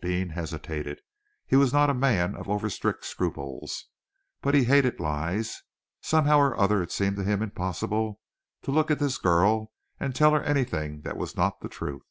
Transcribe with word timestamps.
Deane 0.00 0.28
hesitated. 0.28 1.00
He 1.48 1.56
was 1.56 1.72
not 1.72 1.90
a 1.90 1.94
man 1.94 2.36
of 2.36 2.48
over 2.48 2.70
strict 2.70 3.04
scruples, 3.04 3.86
but 4.40 4.54
he 4.54 4.62
hated 4.62 5.00
lies. 5.00 5.64
Somehow 6.00 6.38
or 6.38 6.56
other, 6.56 6.80
it 6.80 6.92
seemed 6.92 7.16
to 7.16 7.24
him 7.24 7.42
impossible 7.42 8.20
to 8.62 8.70
look 8.70 8.92
at 8.92 9.00
this 9.00 9.18
girl 9.18 9.72
and 9.98 10.14
tell 10.14 10.30
her 10.30 10.44
anything 10.44 11.00
that 11.00 11.16
was 11.16 11.36
not 11.36 11.60
the 11.60 11.68
truth. 11.68 12.02